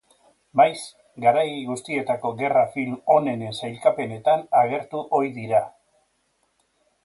[0.61, 0.77] Maiz,
[1.25, 5.65] garai guztietako gerra film onenen sailkapenetan agertu ohi da.